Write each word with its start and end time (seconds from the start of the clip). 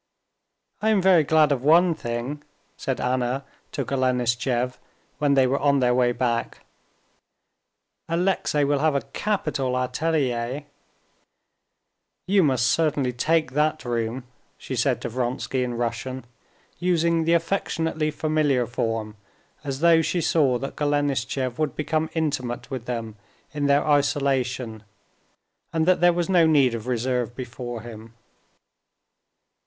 "I 0.81 0.89
am 0.89 0.99
very 0.99 1.23
glad 1.23 1.51
of 1.51 1.63
one 1.63 1.93
thing," 1.93 2.41
said 2.75 2.99
Anna 2.99 3.45
to 3.71 3.85
Golenishtchev 3.85 4.79
when 5.19 5.35
they 5.35 5.45
were 5.45 5.59
on 5.59 5.79
their 5.79 5.93
way 5.93 6.11
back, 6.11 6.65
"Alexey 8.09 8.63
will 8.63 8.79
have 8.79 8.95
a 8.95 9.01
capital 9.03 9.77
atelier. 9.77 10.63
You 12.25 12.41
must 12.41 12.65
certainly 12.65 13.13
take 13.13 13.51
that 13.51 13.85
room," 13.85 14.23
she 14.57 14.75
said 14.75 15.01
to 15.01 15.09
Vronsky 15.09 15.63
in 15.63 15.75
Russian, 15.75 16.25
using 16.79 17.25
the 17.25 17.33
affectionately 17.33 18.09
familiar 18.09 18.65
form 18.65 19.17
as 19.63 19.81
though 19.81 20.01
she 20.01 20.19
saw 20.19 20.57
that 20.57 20.75
Golenishtchev 20.75 21.59
would 21.59 21.75
become 21.75 22.09
intimate 22.15 22.71
with 22.71 22.85
them 22.85 23.17
in 23.53 23.67
their 23.67 23.85
isolation, 23.85 24.81
and 25.71 25.85
that 25.85 26.01
there 26.01 26.11
was 26.11 26.27
no 26.27 26.47
need 26.47 26.73
of 26.73 26.87
reserve 26.87 27.35
before 27.35 27.81
him. 27.81 28.15